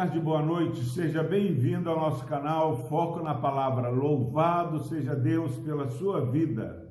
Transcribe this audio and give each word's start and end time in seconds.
tarde, 0.00 0.18
boa 0.18 0.40
noite. 0.40 0.82
Seja 0.82 1.22
bem-vindo 1.22 1.90
ao 1.90 2.00
nosso 2.00 2.24
canal 2.24 2.88
Foco 2.88 3.22
na 3.22 3.34
Palavra. 3.34 3.90
Louvado 3.90 4.82
seja 4.84 5.14
Deus 5.14 5.54
pela 5.58 5.88
sua 5.88 6.24
vida. 6.24 6.90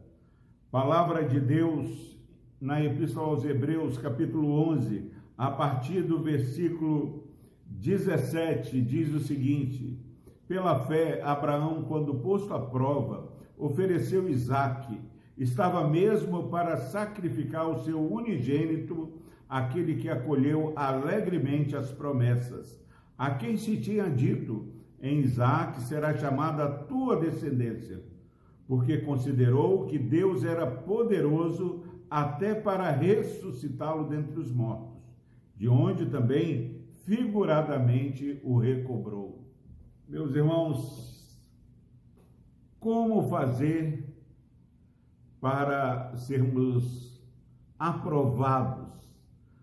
Palavra 0.70 1.27
de 1.27 1.39
Deus 1.39 2.15
na 2.61 2.83
Epístola 2.83 3.29
aos 3.29 3.43
Hebreus, 3.43 3.97
capítulo 3.97 4.51
11, 4.73 5.11
a 5.36 5.50
partir 5.50 6.04
do 6.04 6.19
versículo 6.19 7.27
17, 7.65 8.79
diz 8.79 9.11
o 9.11 9.19
seguinte: 9.19 10.00
Pela 10.47 10.86
fé, 10.86 11.19
Abraão, 11.23 11.86
quando 11.87 12.14
posto 12.19 12.54
à 12.54 12.60
prova, 12.60 13.33
ofereceu 13.57 14.29
Isaque. 14.29 15.01
Estava 15.36 15.87
mesmo 15.87 16.47
para 16.50 16.78
sacrificar 16.78 17.68
o 17.68 17.83
seu 17.83 18.00
unigênito, 18.00 19.14
aquele 19.50 19.96
que 19.96 20.10
acolheu 20.10 20.73
alegremente 20.75 21.75
as 21.75 21.89
promessas 21.89 22.87
a 23.19 23.32
quem 23.32 23.57
se 23.57 23.75
tinha 23.75 24.09
dito: 24.09 24.69
em 25.01 25.19
Isaac 25.19 25.82
será 25.82 26.18
chamada 26.18 26.64
a 26.64 26.71
tua 26.86 27.18
descendência, 27.18 28.01
porque 28.65 29.00
considerou 29.00 29.86
que 29.87 30.00
Deus 30.00 30.45
era 30.45 30.65
poderoso 30.65 31.83
até 32.09 32.55
para 32.55 32.89
ressuscitá-lo 32.89 34.08
dentre 34.08 34.39
os 34.39 34.50
mortos, 34.50 35.03
de 35.58 35.67
onde 35.67 36.05
também 36.05 36.86
figuradamente 37.03 38.39
o 38.42 38.58
recobrou. 38.58 39.44
Meus 40.08 40.33
irmãos, 40.33 41.44
como 42.80 43.28
fazer 43.30 44.16
para 45.42 46.16
sermos 46.16 47.22
aprovados 47.78 48.90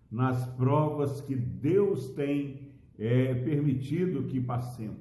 nas 0.09 0.45
provas 0.51 1.21
que 1.21 1.35
Deus 1.35 2.09
tem 2.09 2.67
é 2.97 3.33
permitido 3.33 4.23
que 4.23 4.39
passemos. 4.39 4.97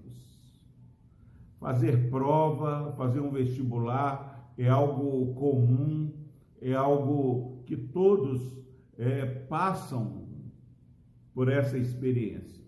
Fazer 1.59 2.11
prova, 2.11 2.93
fazer 2.93 3.21
um 3.21 3.31
vestibular 3.31 4.53
é 4.59 4.69
algo 4.69 5.35
comum, 5.35 6.13
é 6.61 6.75
algo 6.75 7.63
que 7.65 7.77
todos 7.77 8.43
é, 8.99 9.25
passam 9.27 10.27
por 11.35 11.49
essa 11.49 11.79
experiência. 11.79 12.65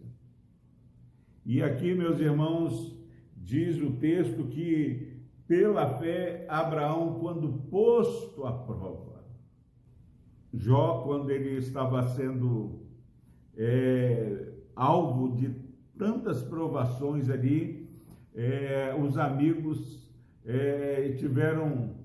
E 1.44 1.62
aqui, 1.62 1.94
meus 1.94 2.18
irmãos, 2.18 2.94
diz 3.36 3.80
o 3.80 3.92
texto 3.92 4.44
que 4.44 5.18
pela 5.46 5.98
fé 5.98 6.44
Abraão, 6.46 7.18
quando 7.18 7.48
posto 7.70 8.44
à 8.44 8.52
prova, 8.52 9.24
Jó, 10.52 11.02
quando 11.02 11.30
ele 11.30 11.56
estava 11.56 12.06
sendo 12.14 12.82
é, 13.56 14.47
alvo 14.78 15.36
de 15.36 15.50
tantas 15.98 16.40
provações 16.40 17.28
ali, 17.28 17.88
é, 18.32 18.96
os 18.96 19.18
amigos 19.18 20.08
é, 20.46 21.16
tiveram 21.18 21.96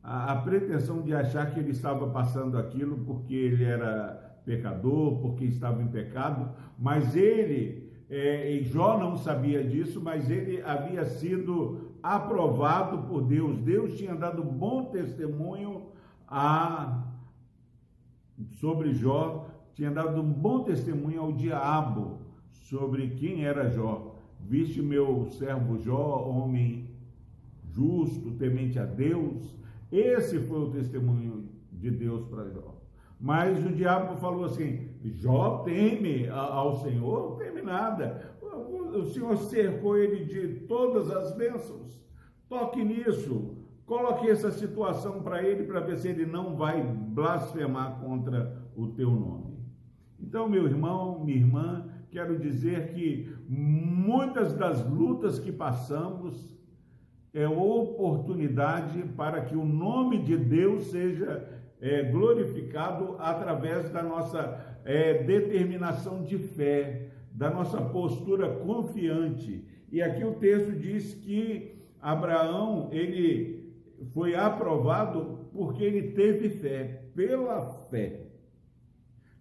a, 0.00 0.32
a, 0.32 0.36
pretensão 0.36 1.02
de 1.02 1.12
achar 1.12 1.52
que 1.52 1.58
ele 1.58 1.72
estava 1.72 2.08
passando 2.08 2.56
aquilo 2.56 2.98
porque 2.98 3.34
ele 3.34 3.64
era 3.64 4.38
pecador, 4.44 5.20
porque 5.20 5.44
estava 5.44 5.82
em 5.82 5.88
pecado, 5.88 6.50
mas 6.78 7.16
ele, 7.16 7.92
é, 8.08 8.52
e 8.52 8.62
Jó 8.62 8.96
não 8.96 9.16
sabia 9.16 9.64
disso, 9.64 10.00
mas 10.00 10.30
ele 10.30 10.62
havia 10.62 11.04
sido 11.04 11.96
aprovado 12.00 13.08
por 13.08 13.22
Deus. 13.22 13.58
Deus 13.58 13.98
tinha 13.98 14.14
dado 14.14 14.44
bom 14.44 14.84
testemunho 14.84 15.88
a, 16.28 17.08
sobre 18.60 18.92
Jó 18.92 19.48
tinha 19.74 19.90
dado 19.90 20.20
um 20.20 20.32
bom 20.32 20.62
testemunho 20.62 21.22
ao 21.22 21.32
diabo 21.32 22.19
sobre 22.60 23.10
quem 23.10 23.44
era 23.44 23.70
Jó. 23.70 24.16
Viste 24.40 24.80
meu 24.80 25.26
servo 25.30 25.78
Jó, 25.78 26.28
homem 26.28 26.90
justo, 27.68 28.32
temente 28.32 28.78
a 28.78 28.84
Deus. 28.84 29.56
Esse 29.90 30.38
foi 30.40 30.60
o 30.60 30.70
testemunho 30.70 31.48
de 31.72 31.90
Deus 31.90 32.24
para 32.24 32.48
Jó. 32.50 32.80
Mas 33.20 33.64
o 33.64 33.72
diabo 33.72 34.16
falou 34.16 34.44
assim: 34.44 34.88
Jó 35.04 35.58
teme 35.64 36.28
ao 36.28 36.80
Senhor, 36.82 37.30
não 37.30 37.36
teme 37.36 37.60
nada. 37.60 38.34
O 38.40 39.04
Senhor 39.04 39.36
cercou 39.36 39.96
ele 39.96 40.24
de 40.24 40.66
todas 40.66 41.10
as 41.10 41.36
bênçãos. 41.36 42.04
Toque 42.48 42.82
nisso. 42.82 43.56
Coloque 43.86 44.28
essa 44.30 44.52
situação 44.52 45.22
para 45.22 45.42
ele 45.42 45.64
para 45.64 45.80
ver 45.80 45.98
se 45.98 46.08
ele 46.08 46.24
não 46.24 46.56
vai 46.56 46.82
blasfemar 46.82 48.00
contra 48.00 48.64
o 48.76 48.88
teu 48.88 49.10
nome. 49.10 49.58
Então, 50.18 50.48
meu 50.48 50.64
irmão, 50.66 51.24
minha 51.24 51.38
irmã, 51.38 51.88
quero 52.10 52.38
dizer 52.38 52.88
que 52.88 53.32
muitas 53.48 54.52
das 54.52 54.84
lutas 54.88 55.38
que 55.38 55.52
passamos 55.52 56.50
é 57.32 57.46
oportunidade 57.48 59.02
para 59.16 59.42
que 59.42 59.56
o 59.56 59.64
nome 59.64 60.18
de 60.22 60.36
Deus 60.36 60.90
seja 60.90 61.48
é, 61.80 62.02
glorificado 62.02 63.16
através 63.18 63.90
da 63.90 64.02
nossa 64.02 64.80
é, 64.84 65.22
determinação 65.22 66.24
de 66.24 66.38
fé, 66.38 67.10
da 67.32 67.48
nossa 67.48 67.80
postura 67.80 68.48
confiante. 68.56 69.64
E 69.90 70.02
aqui 70.02 70.24
o 70.24 70.34
texto 70.34 70.72
diz 70.72 71.14
que 71.14 71.72
Abraão 72.00 72.88
ele 72.92 73.72
foi 74.12 74.34
aprovado 74.34 75.48
porque 75.52 75.84
ele 75.84 76.12
teve 76.12 76.50
fé, 76.50 77.04
pela 77.14 77.86
fé. 77.90 78.29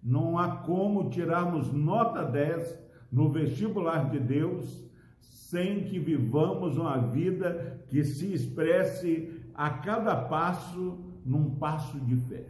Não 0.09 0.39
há 0.39 0.55
como 0.55 1.11
tirarmos 1.11 1.71
nota 1.71 2.23
10 2.25 2.79
no 3.11 3.29
vestibular 3.29 4.09
de 4.09 4.19
Deus 4.19 4.83
sem 5.19 5.83
que 5.83 5.99
vivamos 5.99 6.79
uma 6.79 6.97
vida 6.97 7.83
que 7.87 8.03
se 8.03 8.33
expresse 8.33 9.39
a 9.53 9.69
cada 9.69 10.15
passo 10.15 10.97
num 11.23 11.53
passo 11.55 11.99
de 11.99 12.15
fé. 12.15 12.43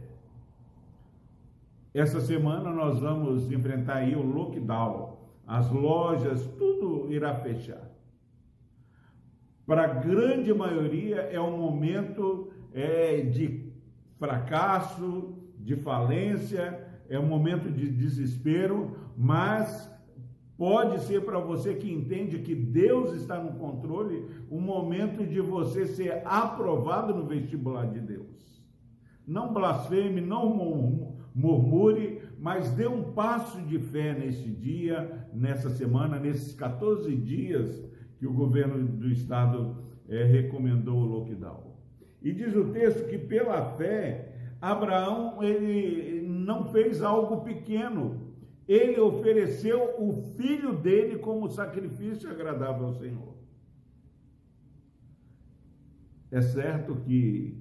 Essa 1.92 2.18
semana 2.22 2.70
nós 2.70 2.98
vamos 2.98 3.52
enfrentar 3.52 3.96
aí 3.96 4.16
o 4.16 4.22
lockdown, 4.22 5.18
as 5.46 5.70
lojas, 5.70 6.42
tudo 6.56 7.12
irá 7.12 7.34
fechar. 7.34 7.90
Para 9.66 9.84
a 9.84 9.94
grande 9.94 10.54
maioria 10.54 11.28
é 11.30 11.38
um 11.38 11.58
momento 11.58 12.50
é, 12.72 13.20
de 13.20 13.70
fracasso, 14.16 15.34
de 15.58 15.76
falência, 15.76 16.89
é 17.10 17.18
um 17.18 17.26
momento 17.26 17.68
de 17.68 17.90
desespero, 17.90 18.96
mas 19.16 19.90
pode 20.56 21.02
ser 21.02 21.24
para 21.24 21.40
você 21.40 21.74
que 21.74 21.92
entende 21.92 22.38
que 22.38 22.54
Deus 22.54 23.12
está 23.14 23.42
no 23.42 23.58
controle, 23.58 24.26
um 24.48 24.60
momento 24.60 25.26
de 25.26 25.40
você 25.40 25.88
ser 25.88 26.22
aprovado 26.24 27.12
no 27.12 27.26
vestibular 27.26 27.86
de 27.86 28.00
Deus. 28.00 28.62
Não 29.26 29.52
blasfeme, 29.52 30.20
não 30.20 30.54
murmure, 31.34 32.22
mas 32.38 32.70
dê 32.70 32.86
um 32.86 33.12
passo 33.12 33.60
de 33.62 33.78
fé 33.78 34.16
nesse 34.16 34.48
dia, 34.48 35.28
nessa 35.34 35.68
semana, 35.70 36.18
nesses 36.18 36.54
14 36.54 37.12
dias 37.16 37.84
que 38.18 38.26
o 38.26 38.32
governo 38.32 38.86
do 38.86 39.08
estado 39.08 39.76
é, 40.08 40.22
recomendou 40.22 40.98
o 40.98 41.06
lockdown. 41.06 41.74
E 42.22 42.32
diz 42.32 42.54
o 42.54 42.66
texto 42.66 43.08
que 43.08 43.18
pela 43.18 43.74
fé 43.76 44.30
Abraão 44.60 45.42
ele 45.42 46.19
não 46.50 46.64
fez 46.72 47.00
algo 47.00 47.42
pequeno. 47.42 48.34
Ele 48.66 48.98
ofereceu 49.00 49.80
o 50.04 50.34
filho 50.36 50.72
dele 50.74 51.18
como 51.18 51.48
sacrifício 51.48 52.28
agradável 52.28 52.86
ao 52.86 52.94
Senhor. 52.94 53.34
É 56.30 56.42
certo 56.42 56.96
que 56.96 57.56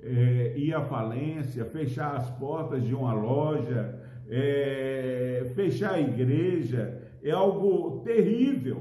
é, 0.00 0.58
ir 0.58 0.74
à 0.74 0.82
falência, 0.82 1.64
fechar 1.64 2.16
as 2.16 2.28
portas 2.38 2.82
de 2.84 2.94
uma 2.94 3.14
loja, 3.14 3.82
é, 4.28 5.50
fechar 5.54 5.94
a 5.94 6.00
igreja, 6.00 6.82
é 7.22 7.30
algo 7.30 8.02
terrível. 8.02 8.80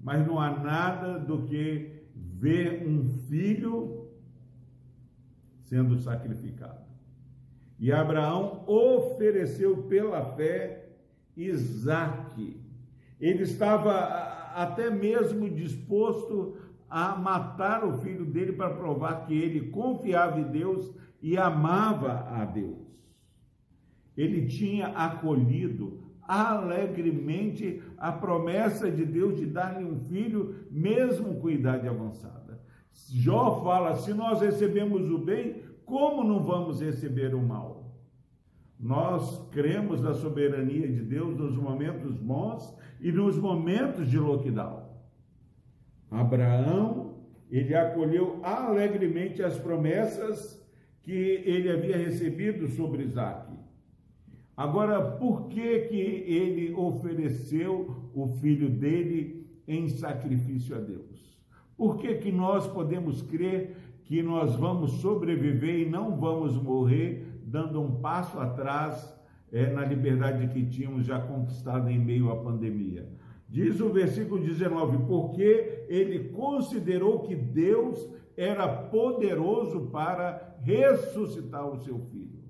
Mas 0.00 0.26
não 0.26 0.38
há 0.38 0.50
nada 0.58 1.18
do 1.18 1.42
que 1.44 2.08
ver 2.14 2.86
um 2.86 3.04
filho 3.28 4.08
sendo 5.60 5.98
sacrificado. 5.98 6.91
E 7.82 7.90
Abraão 7.90 8.62
ofereceu 8.68 9.76
pela 9.88 10.24
fé 10.36 10.86
Isaque. 11.36 12.60
Ele 13.20 13.42
estava 13.42 13.92
até 14.54 14.88
mesmo 14.88 15.50
disposto 15.50 16.58
a 16.88 17.16
matar 17.16 17.84
o 17.84 17.98
filho 17.98 18.24
dele 18.24 18.52
para 18.52 18.72
provar 18.72 19.26
que 19.26 19.34
ele 19.34 19.72
confiava 19.72 20.38
em 20.38 20.44
Deus 20.44 20.94
e 21.20 21.36
amava 21.36 22.24
a 22.30 22.44
Deus. 22.44 22.86
Ele 24.16 24.46
tinha 24.46 24.86
acolhido 24.86 26.04
alegremente 26.22 27.82
a 27.98 28.12
promessa 28.12 28.92
de 28.92 29.04
Deus 29.04 29.36
de 29.36 29.46
dar-lhe 29.46 29.84
um 29.84 29.96
filho, 30.08 30.54
mesmo 30.70 31.40
com 31.40 31.50
idade 31.50 31.88
avançada. 31.88 32.62
Jó 33.10 33.60
fala: 33.64 33.96
se 33.96 34.14
nós 34.14 34.40
recebemos 34.40 35.10
o 35.10 35.18
bem, 35.18 35.71
como 35.92 36.24
não 36.24 36.42
vamos 36.42 36.80
receber 36.80 37.34
o 37.34 37.42
mal? 37.42 37.92
Nós 38.80 39.46
cremos 39.50 40.00
na 40.00 40.14
soberania 40.14 40.88
de 40.88 41.02
Deus 41.02 41.36
nos 41.36 41.54
momentos 41.54 42.16
bons 42.16 42.74
e 42.98 43.12
nos 43.12 43.36
momentos 43.36 44.10
de 44.10 44.18
lockdown. 44.18 44.84
Abraão, 46.10 47.18
ele 47.50 47.74
acolheu 47.74 48.40
alegremente 48.42 49.42
as 49.42 49.58
promessas 49.58 50.66
que 51.02 51.12
ele 51.12 51.70
havia 51.70 51.98
recebido 51.98 52.68
sobre 52.68 53.02
Isaac. 53.02 53.52
Agora, 54.56 55.18
por 55.18 55.48
que, 55.48 55.80
que 55.80 56.00
ele 56.00 56.72
ofereceu 56.72 58.10
o 58.14 58.28
filho 58.40 58.70
dele 58.70 59.46
em 59.68 59.90
sacrifício 59.90 60.74
a 60.74 60.80
Deus? 60.80 61.38
Por 61.76 61.98
que, 61.98 62.14
que 62.14 62.32
nós 62.32 62.66
podemos 62.66 63.20
crer 63.20 63.76
que 64.04 64.22
nós 64.22 64.54
vamos 64.56 64.92
sobreviver 65.00 65.80
e 65.80 65.88
não 65.88 66.16
vamos 66.16 66.56
morrer 66.56 67.40
dando 67.44 67.80
um 67.80 68.00
passo 68.00 68.38
atrás 68.38 69.14
é, 69.50 69.70
na 69.70 69.84
liberdade 69.84 70.48
que 70.48 70.64
tínhamos 70.66 71.04
já 71.04 71.20
conquistado 71.20 71.88
em 71.90 71.98
meio 71.98 72.30
à 72.30 72.36
pandemia? 72.36 73.08
Diz 73.48 73.80
o 73.80 73.90
versículo 73.90 74.42
19: 74.42 75.06
porque 75.06 75.84
ele 75.88 76.30
considerou 76.30 77.20
que 77.20 77.34
Deus 77.36 78.10
era 78.36 78.66
poderoso 78.66 79.88
para 79.92 80.56
ressuscitar 80.60 81.68
o 81.68 81.78
seu 81.78 81.98
filho. 81.98 82.42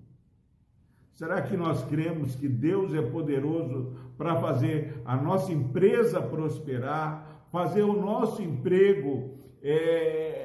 Será 1.13 1.43
que 1.43 1.57
nós 1.57 1.85
cremos 1.85 2.35
que 2.35 2.49
Deus 2.49 2.95
é 2.95 3.03
poderoso 3.03 3.93
para 4.17 4.41
fazer 4.41 5.01
a 5.05 5.17
nossa 5.17 5.53
empresa 5.53 6.23
prosperar, 6.23 7.45
fazer 7.51 7.83
o 7.83 8.01
nosso 8.01 8.41
emprego 8.41 9.35
é, 9.63 10.42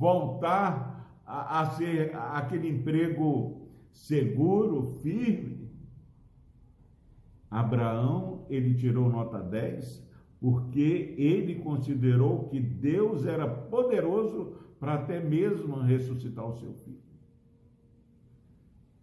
voltar 0.00 1.22
a, 1.26 1.60
a 1.60 1.66
ser 1.72 2.16
aquele 2.16 2.68
emprego 2.70 3.68
seguro, 3.92 4.98
firme? 5.02 5.68
Abraão, 7.50 8.46
ele 8.48 8.74
tirou 8.74 9.10
nota 9.10 9.38
10 9.38 10.08
porque 10.40 11.14
ele 11.18 11.56
considerou 11.56 12.48
que 12.48 12.58
Deus 12.58 13.26
era 13.26 13.46
poderoso 13.46 14.54
para 14.78 14.94
até 14.94 15.20
mesmo 15.20 15.78
ressuscitar 15.80 16.48
o 16.48 16.56
seu 16.56 16.72
filho. 16.72 17.02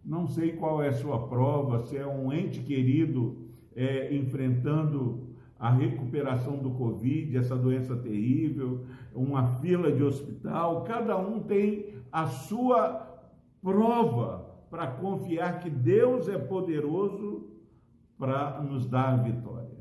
Não 0.04 0.26
sei 0.26 0.52
qual 0.52 0.82
é 0.82 0.88
a 0.88 0.92
sua 0.92 1.28
prova, 1.28 1.86
se 1.86 1.96
é 1.96 2.04
um 2.04 2.32
ente 2.32 2.60
querido 2.60 3.46
é, 3.76 4.12
enfrentando 4.16 5.28
a 5.58 5.70
recuperação 5.70 6.56
do 6.58 6.70
Covid, 6.70 7.36
essa 7.36 7.56
doença 7.56 7.96
terrível, 7.96 8.84
uma 9.12 9.58
fila 9.60 9.90
de 9.90 10.02
hospital, 10.02 10.84
cada 10.84 11.18
um 11.18 11.40
tem 11.40 11.94
a 12.12 12.26
sua 12.26 13.20
prova 13.60 14.46
para 14.70 14.86
confiar 14.86 15.60
que 15.60 15.68
Deus 15.68 16.28
é 16.28 16.38
poderoso 16.38 17.48
para 18.16 18.60
nos 18.62 18.86
dar 18.86 19.14
a 19.14 19.16
vitória. 19.16 19.78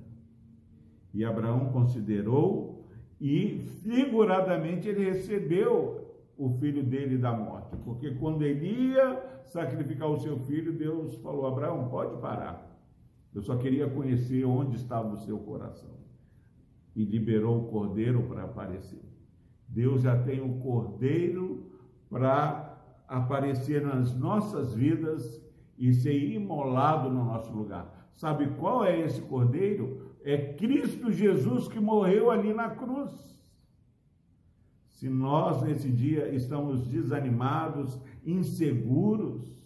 E 1.13 1.23
Abraão 1.23 1.71
considerou 1.71 2.85
e 3.19 3.59
figuradamente 3.83 4.87
ele 4.87 5.05
recebeu 5.05 6.07
o 6.37 6.49
filho 6.49 6.83
dele 6.83 7.17
da 7.17 7.31
morte, 7.31 7.75
porque 7.83 8.11
quando 8.11 8.43
ele 8.43 8.91
ia 8.91 9.41
sacrificar 9.45 10.09
o 10.09 10.19
seu 10.19 10.37
filho, 10.39 10.71
Deus 10.73 11.15
falou: 11.15 11.47
Abraão, 11.47 11.89
pode 11.89 12.19
parar. 12.21 12.76
Eu 13.33 13.41
só 13.41 13.55
queria 13.57 13.89
conhecer 13.89 14.45
onde 14.45 14.75
estava 14.75 15.13
o 15.13 15.17
seu 15.17 15.37
coração. 15.39 15.97
E 16.95 17.03
liberou 17.03 17.59
o 17.61 17.67
cordeiro 17.67 18.23
para 18.23 18.43
aparecer. 18.43 19.03
Deus 19.67 20.01
já 20.01 20.17
tem 20.23 20.41
o 20.41 20.59
cordeiro 20.59 21.71
para 22.09 22.77
aparecer 23.07 23.81
nas 23.81 24.15
nossas 24.15 24.73
vidas 24.73 25.41
e 25.77 25.93
ser 25.93 26.17
imolado 26.17 27.09
no 27.09 27.23
nosso 27.25 27.51
lugar. 27.51 28.09
Sabe 28.13 28.47
qual 28.55 28.83
é 28.83 28.99
esse 28.99 29.21
cordeiro? 29.21 30.15
É 30.23 30.53
Cristo 30.53 31.11
Jesus 31.11 31.67
que 31.67 31.79
morreu 31.79 32.31
ali 32.31 32.53
na 32.53 32.69
cruz. 32.71 33.13
Se 34.89 35.07
nós 35.07 35.61
nesse 35.61 35.91
dia 35.91 36.27
estamos 36.29 36.87
desanimados, 36.87 38.01
inseguros, 38.25 39.56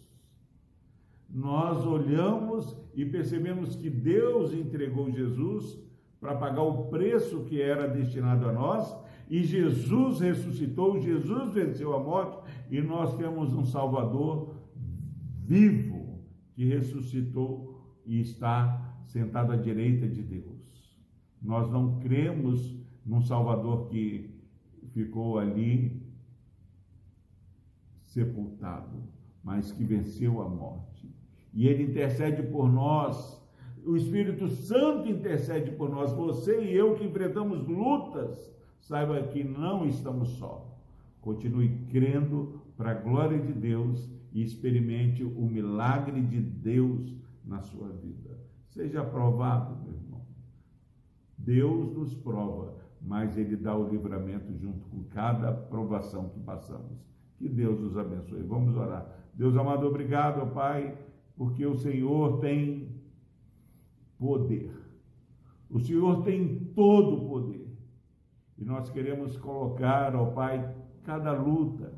nós 1.32 1.86
olhamos 1.86 2.76
e 2.94 3.06
percebemos 3.06 3.74
que 3.74 3.88
Deus 3.88 4.52
entregou 4.52 5.10
Jesus 5.10 5.78
para 6.20 6.36
pagar 6.36 6.62
o 6.62 6.84
preço 6.88 7.44
que 7.44 7.60
era 7.60 7.88
destinado 7.88 8.46
a 8.46 8.52
nós, 8.52 8.94
e 9.30 9.42
Jesus 9.42 10.20
ressuscitou, 10.20 11.00
Jesus 11.00 11.54
venceu 11.54 11.96
a 11.96 12.02
morte, 12.02 12.38
e 12.70 12.82
nós 12.82 13.16
temos 13.16 13.54
um 13.54 13.64
Salvador 13.64 14.54
vivo 15.46 16.22
que 16.54 16.66
ressuscitou 16.66 17.80
e 18.04 18.20
está 18.20 18.94
sentado 19.06 19.52
à 19.52 19.56
direita 19.56 20.06
de 20.06 20.22
Deus. 20.22 20.52
Nós 21.40 21.70
não 21.70 21.98
cremos 21.98 22.76
num 23.04 23.22
Salvador 23.22 23.88
que 23.88 24.30
ficou 24.88 25.38
ali 25.38 26.00
sepultado, 27.94 29.02
mas 29.42 29.72
que 29.72 29.82
venceu 29.82 30.40
a 30.42 30.48
morte. 30.48 31.21
E 31.52 31.66
ele 31.66 31.84
intercede 31.84 32.42
por 32.42 32.70
nós. 32.70 33.40
O 33.84 33.96
Espírito 33.96 34.48
Santo 34.48 35.08
intercede 35.08 35.72
por 35.72 35.90
nós. 35.90 36.12
Você 36.12 36.64
e 36.64 36.74
eu 36.74 36.94
que 36.94 37.04
enfrentamos 37.04 37.66
lutas, 37.66 38.52
saiba 38.80 39.20
que 39.22 39.42
não 39.44 39.86
estamos 39.86 40.28
só. 40.30 40.68
Continue 41.20 41.86
crendo 41.90 42.60
para 42.76 42.92
a 42.92 42.94
glória 42.94 43.38
de 43.38 43.52
Deus 43.52 44.10
e 44.32 44.42
experimente 44.42 45.22
o 45.22 45.42
milagre 45.42 46.20
de 46.22 46.40
Deus 46.40 47.14
na 47.44 47.60
sua 47.62 47.88
vida. 47.88 48.38
Seja 48.68 49.02
aprovado, 49.02 49.76
meu 49.84 49.94
irmão. 49.94 50.22
Deus 51.36 51.92
nos 51.92 52.14
prova 52.14 52.82
mas 53.04 53.36
Ele 53.36 53.56
dá 53.56 53.76
o 53.76 53.88
livramento 53.88 54.52
junto 54.56 54.86
com 54.86 55.02
cada 55.04 55.52
provação 55.52 56.28
que 56.28 56.40
passamos. 56.40 57.04
Que 57.36 57.48
Deus 57.48 57.80
nos 57.80 57.98
abençoe. 57.98 58.42
Vamos 58.42 58.76
orar. 58.76 59.04
Deus 59.34 59.56
amado, 59.56 59.86
obrigado, 59.86 60.52
Pai, 60.52 60.96
porque 61.42 61.66
o 61.66 61.74
Senhor 61.74 62.38
tem 62.38 62.88
poder. 64.16 64.70
O 65.68 65.80
Senhor 65.80 66.22
tem 66.22 66.66
todo 66.72 67.16
o 67.16 67.28
poder. 67.28 67.66
E 68.56 68.64
nós 68.64 68.88
queremos 68.90 69.36
colocar, 69.36 70.14
ó 70.14 70.26
Pai, 70.26 70.72
cada 71.02 71.32
luta 71.32 71.92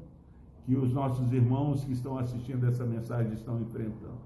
que 0.64 0.74
os 0.74 0.94
nossos 0.94 1.30
irmãos 1.30 1.84
que 1.84 1.92
estão 1.92 2.16
assistindo 2.16 2.66
essa 2.66 2.86
mensagem 2.86 3.34
estão 3.34 3.60
enfrentando. 3.60 4.22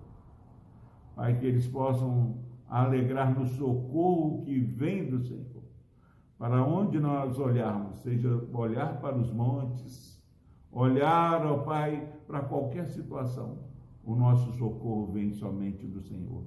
Pai, 1.16 1.36
que 1.36 1.46
eles 1.46 1.66
possam 1.66 2.38
alegrar 2.68 3.36
no 3.36 3.44
socorro 3.44 4.42
que 4.42 4.56
vem 4.60 5.10
do 5.10 5.18
Senhor 5.18 5.64
para 6.38 6.64
onde 6.64 7.00
nós 7.00 7.36
olharmos, 7.40 7.96
seja 8.02 8.28
olhar 8.52 9.00
para 9.00 9.16
os 9.16 9.32
montes, 9.32 10.24
olhar, 10.70 11.44
ó 11.44 11.64
Pai, 11.64 12.08
para 12.24 12.42
qualquer 12.42 12.86
situação, 12.86 13.66
o 14.04 14.14
nosso 14.14 14.52
socorro 14.52 15.06
vem 15.12 15.32
somente 15.32 15.86
do 15.86 16.00
Senhor. 16.02 16.42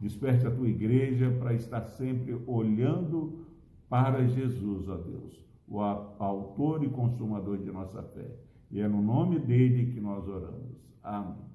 Desperte 0.00 0.46
a 0.46 0.50
tua 0.50 0.68
igreja 0.68 1.30
para 1.38 1.54
estar 1.54 1.82
sempre 1.82 2.40
olhando 2.46 3.46
para 3.88 4.26
Jesus, 4.26 4.88
ó 4.88 4.96
Deus, 4.96 5.42
o 5.66 5.80
autor 5.80 6.84
e 6.84 6.88
consumador 6.88 7.58
de 7.58 7.70
nossa 7.70 8.02
fé. 8.02 8.30
E 8.70 8.80
é 8.80 8.86
no 8.86 9.00
nome 9.00 9.38
dele 9.38 9.92
que 9.92 10.00
nós 10.00 10.28
oramos. 10.28 10.94
Amém. 11.02 11.48